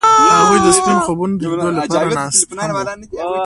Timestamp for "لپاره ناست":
1.79-2.41